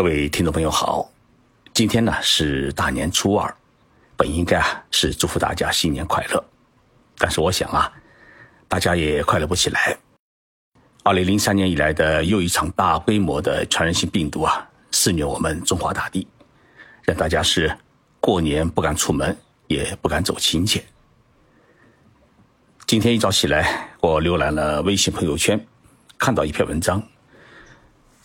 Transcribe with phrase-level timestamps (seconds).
[0.00, 1.06] 各位听众朋友好，
[1.74, 3.54] 今天呢是大年初二，
[4.16, 6.42] 本应该啊是祝福大家新年快乐，
[7.18, 7.92] 但是我想啊，
[8.66, 9.94] 大家也快乐不起来。
[11.04, 16.26] 二零零三年以来的又一场大规模的传染性病毒啊，肆虐我们中华大地，
[17.04, 17.70] 让大家是
[18.20, 19.36] 过年不敢出门，
[19.66, 20.82] 也不敢走亲戚。
[22.86, 25.62] 今天一早起来，我浏览了微信朋友圈，
[26.16, 27.06] 看到一篇文章。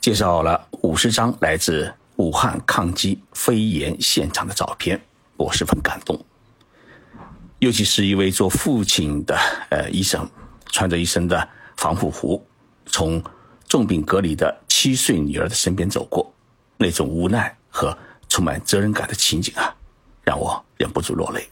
[0.06, 5.02] 介绍了五十张来自武汉抗击肺炎现场的照片，
[5.36, 6.24] 我十分感动。
[7.58, 9.36] 尤其是一位做父亲的
[9.72, 10.30] 呃医生，
[10.68, 12.46] 穿着一身的防护服，
[12.86, 13.20] 从
[13.68, 16.32] 重病隔离的七岁女儿的身边走过，
[16.78, 17.98] 那种无奈和
[18.30, 19.76] 充满责任感的情景啊，
[20.22, 21.50] 让我忍不住落泪。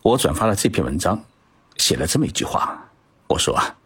[0.00, 1.22] 我转发了这篇文章，
[1.76, 2.82] 写了这么一句话，
[3.28, 3.76] 我说啊。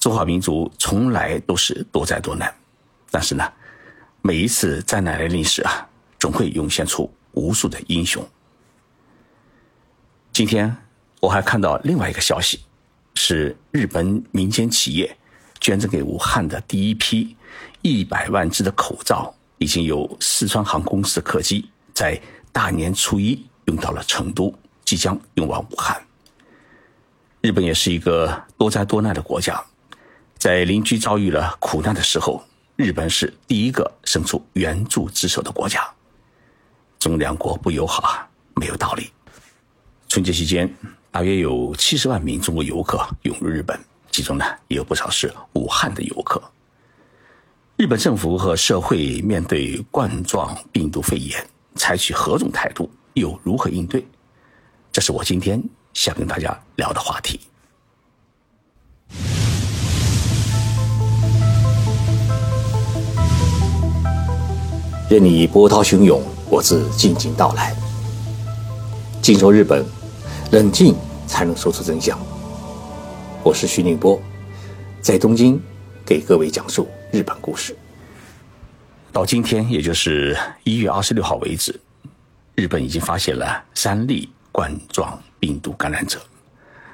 [0.00, 2.54] 中华民族从来都是多灾多难，
[3.10, 3.52] 但是呢，
[4.22, 5.86] 每一次灾难来临时啊，
[6.18, 8.26] 总会涌现出无数的英雄。
[10.32, 10.74] 今天
[11.20, 12.60] 我还看到另外一个消息，
[13.14, 15.16] 是日本民间企业
[15.60, 17.36] 捐赠给武汉的第一批
[17.82, 22.20] 一百万只的口罩，已经有四川航空公司客机在
[22.52, 26.00] 大年初一运到了成都，即将运往武汉。
[27.40, 29.60] 日本也是一个多灾多难的国家。
[30.38, 32.44] 在邻居遭遇了苦难的时候，
[32.76, 35.82] 日本是第一个伸出援助之手的国家。
[37.00, 39.10] 中两国不友好啊，没有道理。
[40.08, 40.72] 春节期间，
[41.10, 43.76] 大约有七十万名中国游客涌入日本，
[44.12, 46.40] 其中呢也有不少是武汉的游客。
[47.76, 54.06] 日本政府和社会面对冠状病毒肺炎，采取何种态度，又如何应对？
[54.92, 55.60] 这是我今天
[55.94, 57.40] 想跟大家聊的话题。
[65.10, 67.74] 任你波涛汹涌，我自静静到来。
[69.22, 69.82] 静说日本，
[70.52, 70.94] 冷静
[71.26, 72.18] 才能说出真相。
[73.42, 74.20] 我是徐宁波，
[75.00, 75.58] 在东京
[76.04, 77.74] 给各位讲述日本故事。
[79.10, 81.80] 到今天，也就是一月二十六号为止，
[82.54, 86.20] 日本已经发现了三例冠状病毒感染者。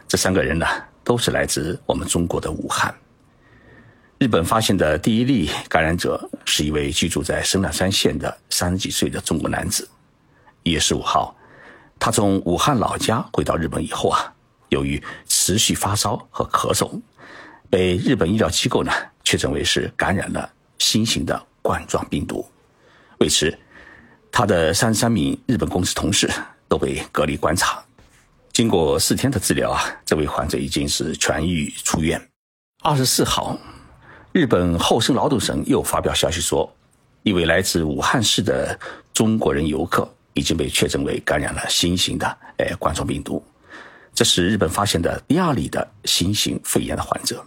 [0.06, 0.64] 这三个人呢，
[1.02, 2.94] 都是来自我们中国的武汉。
[4.18, 9.88] 日本发现的第一例感染者是一位居住在神奈川县的三十几岁的中国男子。
[10.62, 11.36] 一月十五号，
[11.98, 14.32] 他从武汉老家回到日本以后啊，
[14.68, 16.98] 由于持续发烧和咳嗽，
[17.68, 18.92] 被日本医疗机构呢
[19.24, 20.48] 确诊为是感染了
[20.78, 22.48] 新型的冠状病毒。
[23.18, 23.52] 为此，
[24.30, 26.30] 他的三十三名日本公司同事
[26.68, 27.82] 都被隔离观察。
[28.52, 32.30] 经过四天的治疗啊，这位患者已经是痊愈出院。
[32.80, 33.58] 二十四号。
[34.34, 36.68] 日本厚生劳动省又发表消息说，
[37.22, 38.76] 一位来自武汉市的
[39.12, 43.40] 中国人游客已经被确诊为感染了新型的诶冠状病毒，
[44.12, 47.40] 这是日本发现的第二例的新型肺炎的患者。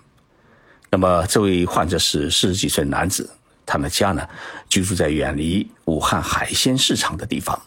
[0.89, 3.29] 那么，这位患者是四十几岁男子，
[3.65, 4.25] 他的家呢
[4.69, 7.61] 居住在远离武汉海鲜市场的地方。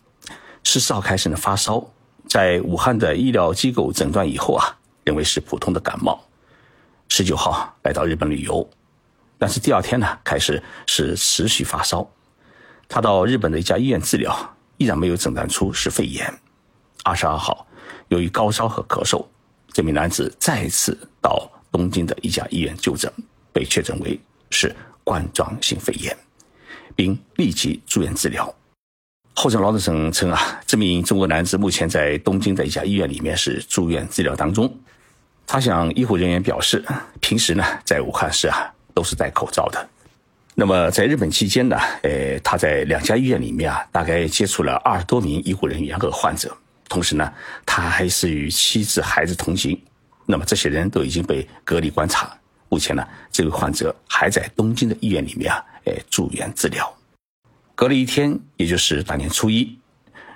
[0.65, 1.87] 十四号开始呢发烧，
[2.27, 6.19] 在武汉的医疗机构诊断以后啊，认为是普通的感冒。
[7.11, 8.67] 十九号来到日本旅游。
[9.41, 12.07] 但是第二天呢，开始是持续发烧，
[12.87, 16.31] 他到日本的一家医院治疗，依然没有诊断出是肺炎。
[17.05, 17.67] 二十二号，
[18.09, 19.25] 由于高烧和咳嗽，
[19.73, 23.11] 这名男子再次到东京的一家医院就诊，
[23.51, 24.21] 被确诊为
[24.51, 26.15] 是冠状性肺炎，
[26.95, 28.55] 并立即住院治疗。
[29.35, 34.71] 厚生劳动省称啊，这名中国男子目前在东京的一家医院里面是住院治疗当中。
[35.47, 36.85] 他向医护人员表示，
[37.21, 38.75] 平时呢在武汉市啊。
[39.01, 39.89] 都是戴口罩的。
[40.55, 46.55] 那么在日本期间呢，呃，他在两家医院里面啊，大概接触了二十多名医护人员和患者。
[46.87, 47.33] 同时呢，
[47.65, 49.81] 他还是与妻子、孩子同行。
[50.27, 52.31] 那么这些人都已经被隔离观察。
[52.69, 53.03] 目前呢，
[53.33, 56.95] 这位患者还在东京的医院里面啊，呃，住院治疗。
[57.75, 59.79] 隔了一天，也就是大年初一，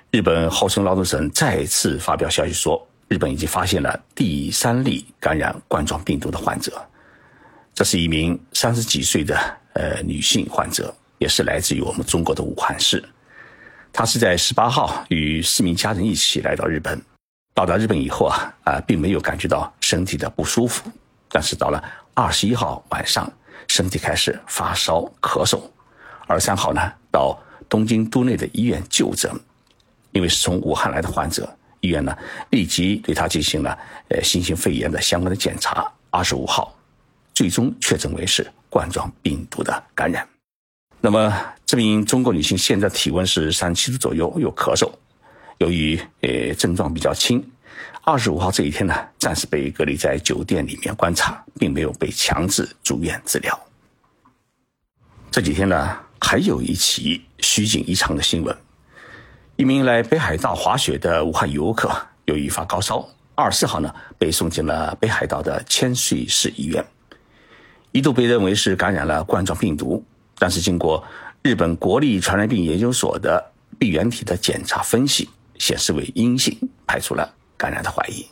[0.09, 6.83] 日本厚生劳动省再次发表消息说，日本已经发现了第三例感染冠状病毒的患者。
[7.75, 9.37] 这是一名三十几岁的
[9.73, 13.03] 呃女性患者，也是来自于我们中国的武汉市。
[13.91, 16.99] 她是在十八号与四名家人一起来到日本。
[17.53, 20.89] 到达日本以后啊啊，并没有感觉到身体的不舒服，
[21.29, 21.83] 但是到了
[22.13, 23.29] 二十一号晚上，
[23.67, 25.61] 身体开始发烧咳嗽。
[26.27, 26.81] 二十三号呢，
[27.11, 27.37] 到
[27.67, 29.29] 东京都内的医院就诊，
[30.11, 31.49] 因为是从武汉来的患者，
[31.81, 32.17] 医院呢
[32.51, 33.77] 立即对他进行了
[34.09, 35.91] 呃新型肺炎的相关的检查。
[36.09, 36.73] 二十五号。
[37.35, 40.27] 最终确诊为是冠状病毒的感染。
[41.01, 41.31] 那么
[41.65, 44.91] 这名中国女性现在体温是三七度左右，有咳嗽，
[45.59, 47.47] 由于呃症状比较轻，
[48.03, 53.59] 二十五号这一天呢，暂时被隔离在酒店里面观察，并没有被强制住院治疗。
[55.29, 58.57] 这几天呢，还有一起虚惊一场的新闻，
[59.57, 61.91] 一名来北海道滑雪的武汉游客，
[62.25, 66.83] 由于发高烧，二十四号呢被送进了北海道的千岁市医院，
[67.95, 70.03] 一度被认为是感染了冠状病毒。
[70.37, 71.01] 但是经过
[71.41, 73.41] 日本国立传染病研究所的
[73.79, 78.27] 病原体的检查分析，显示为阴性，排除了感染的怀疑。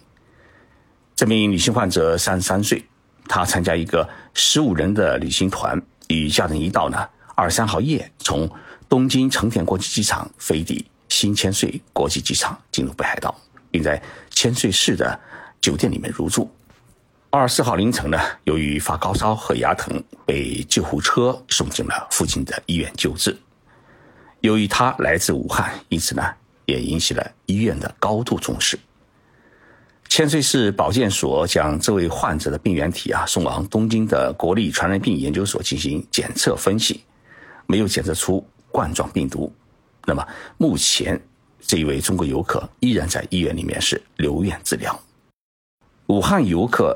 [1.15, 2.83] 这名女性患者三十三岁，
[3.29, 8.51] 她参加一个十五人的旅行团，与家人一道呢，二十三号夜从
[8.89, 13.33] 东京成田国际机场飞抵新千岁国际机场，进入北海道，
[13.71, 15.17] 并在千岁市的
[15.61, 16.51] 酒店里面入住。
[17.35, 23.35] 二十四号凌晨呢，由于发高烧和牙疼，被救护车送进了附近的医院救治。
[24.41, 26.23] 由于他来自武汉，因此呢，
[26.67, 28.77] 也引起了医院的高度重视。
[30.07, 37.03] 千岁市保健所将这位患者的病原体啊送往东京的国立传染病研究所进行检测分析，
[37.65, 39.51] 没有检测出冠状病毒。
[40.05, 40.23] 那么
[40.59, 41.19] 目前
[41.59, 44.95] 这一位中国游客依然在医院里面是留院治疗。
[46.05, 46.95] 武汉游客。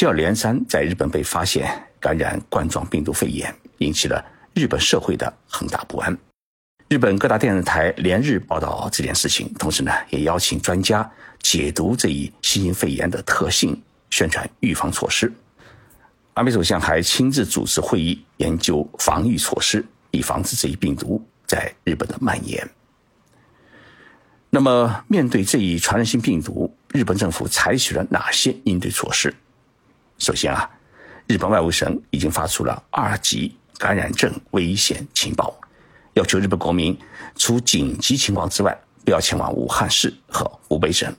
[0.00, 1.70] 接二连三在日本被发现
[2.00, 4.24] 感染冠状病毒肺炎，引起了
[4.54, 6.16] 日本社会的很大不安。
[6.88, 11.06] 日本各大电视台连日报道这件事情，同时呢，也邀请专家
[11.42, 15.30] 解读这一新型肺炎的特性，宣传预防措施。
[16.32, 22.66] 安倍首相还亲自主持会议，研究防御措施，以防止这一病毒在日本的蔓延。
[24.48, 29.34] 那么，面对这一传染性病毒，日本政府采取了哪些应对措施？
[30.20, 30.70] 首先啊，
[31.26, 35.58] 日本外务省已经发出了二级感染症危险情报，
[36.12, 36.96] 要求日本国民
[37.36, 41.10] 除紧急情况之外，不要前往武汉市和湖北省。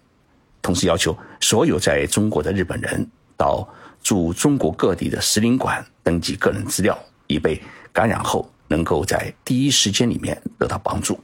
[0.62, 3.68] 同时要求所有在中国的日本人到
[4.04, 6.96] 驻中国各地的使领馆登记个人资料，
[7.26, 7.60] 以备
[7.92, 11.20] 感染后能够在第一时间里面得到帮助。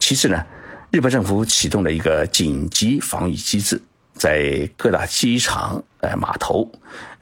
[0.00, 0.44] 其次呢，
[0.90, 3.80] 日本政府启动了一个紧急防御机制。
[4.16, 6.70] 在各大机场、呃码头，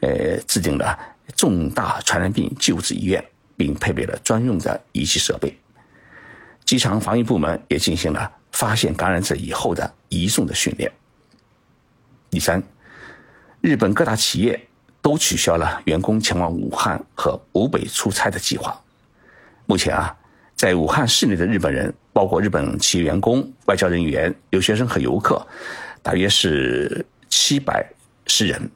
[0.01, 0.99] 呃制定了
[1.37, 3.25] 重大传染病救治医院，
[3.57, 5.57] 并配备了专用的仪器设备。
[6.65, 10.91] 机场防疫部门也进行了发现感染者以后的移送的训练。
[12.31, 12.63] 第三，
[13.61, 14.69] 日本各大企业
[15.03, 18.81] 都取消了员工前往武汉和湖北出差的计划。
[19.67, 20.17] 目前啊，
[20.57, 25.47] 在武汉市内的日本人，包括日本企业员工、外交人员、留学生和游客。
[26.03, 27.87] 大约是七百
[28.27, 28.71] 是人。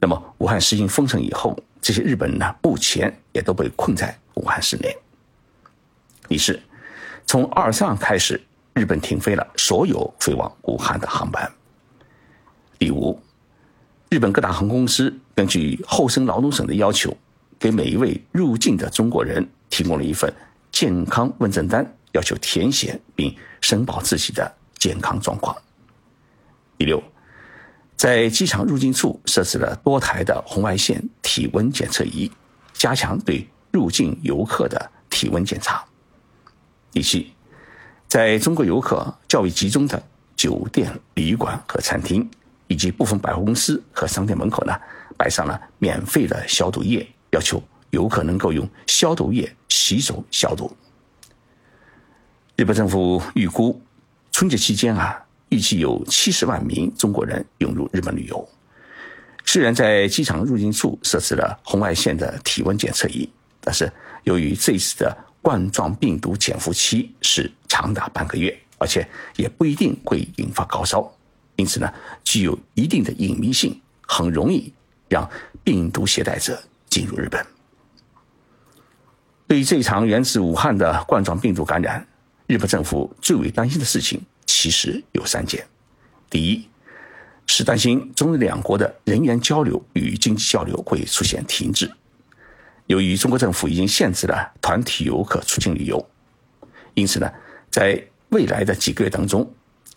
[0.00, 4.94] 那么，武汉实行封城以后，这些日本人呢，目前也都被困在武汉市内。
[6.28, 6.60] 第四，
[7.26, 8.40] 从二十三号开始，
[8.74, 11.50] 日本停飞了所有飞往武汉的航班。
[12.78, 13.18] 第五，
[14.10, 17.16] 日本各大航空公司根据厚生劳动省的要求，
[17.58, 20.32] 给每一位入境的中国人提供了一份
[20.70, 25.56] 健康问诊单，要求填写并申报自己的健康状况。
[26.76, 27.02] 第六，
[27.96, 32.30] 在机场入境处设置了多台的红外线体温检测仪，
[32.72, 35.82] 加强对入境游客的体温检查。
[36.90, 37.32] 第七，
[38.08, 40.02] 在中国游客较为集中的
[40.36, 42.28] 酒店、旅馆和餐厅，
[42.66, 44.76] 以及部分百货公司和商店门口呢，
[45.16, 50.70] 摆上了免费的消毒液，要求游客能够用消毒液洗手消毒。
[52.56, 53.80] 日本政府预估，
[54.30, 55.23] 春节期间啊。
[55.54, 58.48] 预计有七十万名中国人涌入日本旅游。
[59.44, 63.28] 虽然在机场入境处设置了红外线的体温检测仪，
[63.60, 63.90] 但是
[64.24, 69.06] 由于这次的冠状病毒潜伏期是长达半个月，而且
[69.36, 71.08] 也不一定会引发高烧，
[71.54, 71.88] 因此呢，
[72.24, 74.72] 具有一定的隐秘性，很容易
[75.08, 75.30] 让
[75.62, 77.46] 病毒携带者进入日本。
[79.46, 82.04] 对于这场源自武汉的冠状病毒感染，
[82.48, 84.20] 日本政府最为担心的事情。
[84.46, 85.66] 其实有三件：
[86.30, 86.68] 第一，
[87.46, 91.90] 是担心中日两国的人员交流与经济交流会出现停滞。
[92.86, 96.06] 由于中国政府已经限制了团体游客出境旅游，
[96.94, 97.30] 因此呢，
[97.70, 99.50] 在未来的几个月当中，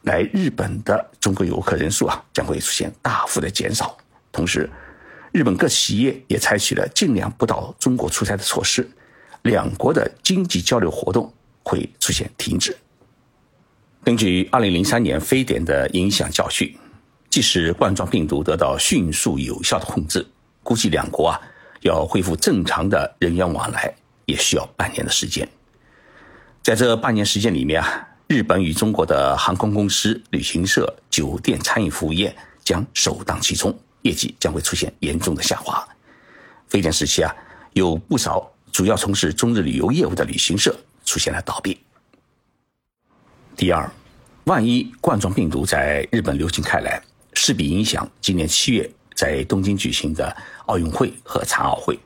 [0.03, 3.97] 来日本的中国游客人数啊将会出现大幅的减少。
[4.31, 4.69] 同时，
[5.33, 8.89] 日本各企业也采取了尽量不到中国出差的措施，
[9.43, 12.75] 两国的经济交流活动会出现停止。
[14.07, 16.73] 根据2003年非典的影响教训，
[17.29, 20.25] 即使冠状病毒得到迅速有效的控制，
[20.63, 21.41] 估计两国啊
[21.81, 25.45] 要恢复正常的人员往来，也需要半年的时间。
[26.63, 32.33] 在这半年时间里面啊，日本与中国的航空公司、旅行社、酒店、餐饮服务业
[32.63, 35.85] 将首当其冲，业绩将会出现严重的下滑。
[36.69, 37.35] 非典时期啊，
[37.73, 40.73] 有不少主要从事中日旅游业务的旅行社
[41.03, 41.77] 出现了倒闭。
[43.57, 43.91] 第二，
[44.43, 47.01] 万一冠状病毒在日本流行开来，
[47.33, 50.37] 势必影响今年七月在东京举行的
[50.67, 51.97] 奥运会和残奥会。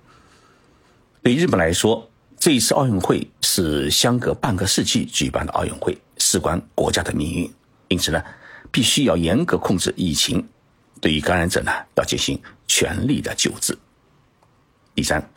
[1.21, 7.53] 对日本来说，这一次奥运会是相隔半个世纪举办的奥运会，事关国家的命运，
[7.89, 8.23] 因此呢，
[8.71, 10.47] 必须要严格控制疫情，
[11.01, 13.77] 对于感染者呢，要进行全力的救治。
[14.95, 15.29] 第三，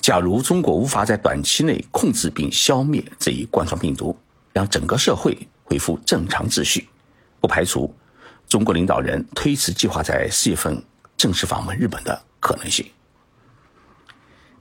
[0.00, 4.18] 假如中国无法在短期内控制并消灭这一冠状病毒，
[4.54, 6.88] 让整个社会恢复正常秩序，
[7.40, 7.94] 不排除
[8.48, 10.82] 中国领导人推迟计划在四月份
[11.18, 12.90] 正式访问日本的可能性。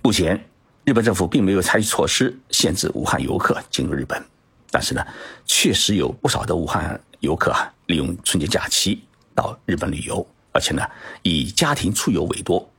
[0.01, 0.50] 目前，
[0.83, 4.21] 日本政府并没有采取措施限制武汉游客进入日本，
[4.69, 5.05] 但是呢，
[5.45, 9.01] 确实有不少的武汉游客啊，利用春节假期
[9.33, 10.85] 到日本旅游，而且呢，
[11.21, 12.69] 以家庭出游为多，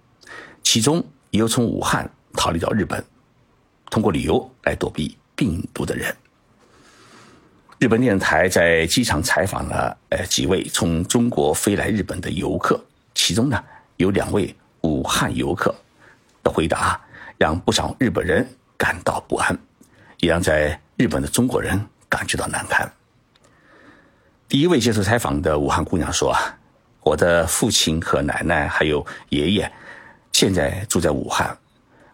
[0.62, 1.02] 其中。
[1.30, 3.04] 也有从武汉逃离到日本，
[3.90, 6.16] 通过旅游来躲避病毒的人。
[7.84, 12.82] 日本电视台在机场采访了呃几位从中国飞来日本的游客，
[13.14, 13.62] 其中呢
[13.98, 15.74] 有两位武汉游客
[16.42, 16.98] 的回答，
[17.36, 18.48] 让不少日本人
[18.78, 19.54] 感到不安，
[20.20, 22.90] 也让在日本的中国人感觉到难堪。
[24.48, 26.56] 第一位接受采访的武汉姑娘说：“啊，
[27.02, 29.70] 我的父亲和奶奶还有爷爷。”
[30.32, 31.54] 现在住在武汉，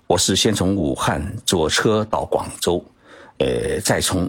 [0.08, 2.84] 我是先从武汉坐车到广州，
[3.38, 4.28] 呃，再从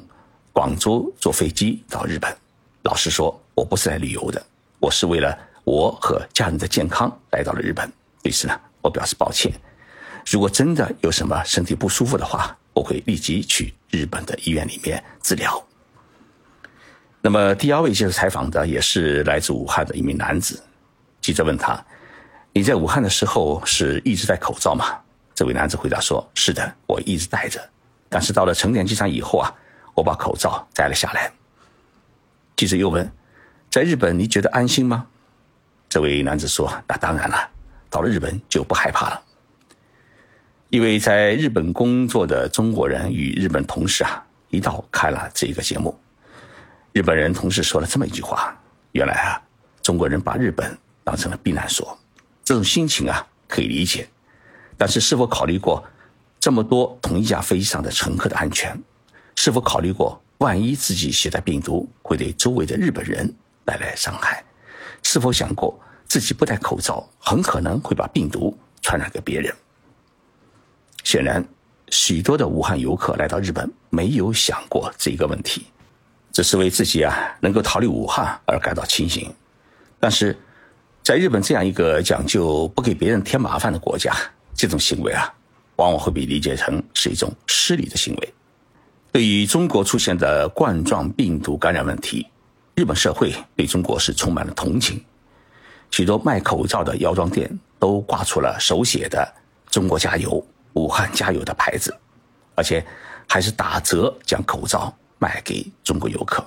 [0.54, 2.36] 广州坐飞机到日本。
[2.84, 4.44] 老实说，我不是来旅游的，
[4.80, 7.92] 我是为了我和家人的健康来到了日本。
[8.24, 9.52] 对此呢，我表示抱歉。
[10.26, 15.64] 如果真的有什么身体不舒服的话，我会立即去日本的医院里面治疗。
[17.22, 20.62] 那么第二位接受采访的也是来自武汉的一名男子，
[21.22, 21.84] 记者问他。
[22.54, 25.00] 你在武汉的时候是一直戴口罩吗？
[25.34, 27.62] 这位男子回答说：“是的，我一直戴着。
[28.10, 29.54] 但是到了成田机场以后啊，
[30.02, 31.32] 我把口罩摘了下来。”
[32.58, 33.10] 记者又问
[33.70, 35.06] ：“在日本你觉得安心吗？”
[35.88, 37.50] 这位男子说：“那当然了，
[37.90, 39.22] 到了日本就不害怕了。”
[40.70, 45.98] 一位在日本工作的中国人与日本同事啊，一道看了这个节目。
[46.94, 48.58] 日本人同事说了这么一句话
[48.94, 49.42] ：“原来啊，
[49.82, 51.98] 中国人把日本当成了避难所。”
[52.44, 54.08] 这种心情啊，可以理解，
[54.78, 55.84] 但是是否考虑过
[56.40, 58.82] 这么多同一架飞机上的乘客的安全？
[59.44, 63.28] 是否考虑过万一自己携带病毒会对周围的日本人
[63.66, 64.44] 带来伤害？
[65.02, 69.52] 是否想过自己不戴口罩很可能会把病毒传染给别人？
[71.04, 71.44] 显然，
[71.90, 75.66] 许多的武汉游客来到日本没有想过这个问题，
[76.32, 79.34] 只是为自己啊能够逃离武汉而感到庆幸，
[80.00, 80.38] 但是。
[81.04, 84.16] 在日本这样一个讲究不给别人添麻烦的国家，
[84.54, 85.34] 这种行为啊，
[85.78, 88.34] 往往会被理解成是一种失礼的行为。
[89.12, 92.26] 对于中国出现的冠状病毒感染问题，
[92.76, 95.04] 日本社会对中国是充满了同情。
[95.90, 99.30] 许多卖口罩的药妆店都挂出了手写的
[99.70, 100.42] “中国加油，
[100.74, 101.94] 武汉加油”的牌子，
[102.56, 102.86] 而且
[103.28, 106.42] 还是打折将口罩卖给中国游客。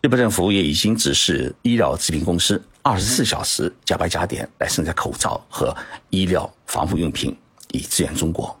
[0.00, 5.76] 日本政府也已经指示医疗制品公司二十四小时加班加点来生产口罩和
[6.08, 7.36] 医疗防护用品，
[7.72, 8.58] 以支援中国。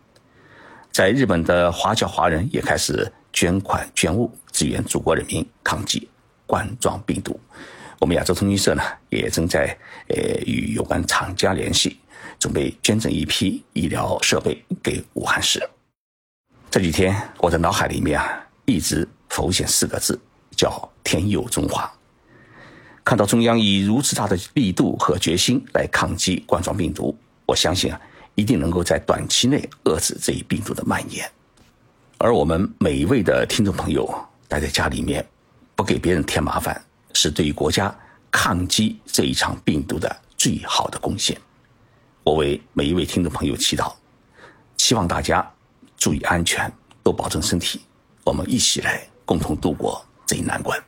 [0.92, 6.08] 在日本的华侨华人也开始捐款捐物支援祖国人民抗击
[6.46, 7.38] 冠状病毒。
[7.98, 9.76] 我们亚洲通讯社呢，也正在
[10.08, 10.16] 呃
[10.46, 11.98] 与有关厂家联系，
[12.38, 15.62] 准备捐赠一批医疗设备给武汉市。
[16.70, 20.20] 这几天我的脑海里面啊，一直浮现四个字。
[20.56, 21.90] 叫天佑中华。
[23.02, 27.16] 看到中央以如此大的力度和决心来抗击冠状病毒，
[27.46, 27.98] 我相信啊，
[28.40, 31.30] 一定能够在短期内遏制这一病毒的蔓延。
[32.16, 34.08] 而我们每一位的听众朋友
[34.48, 35.22] 待在家里面，
[35.76, 36.82] 不给别人添麻烦，
[37.12, 37.94] 是对于国家
[38.30, 41.38] 抗击这一场病毒的最好的贡献。
[42.24, 43.92] 我为每一位听众朋友祈祷，
[44.78, 45.46] 希望大家
[45.98, 47.82] 注意安全，多保重身体，
[48.24, 50.02] 我们一起来共同度过。
[50.26, 50.82] 这一难关。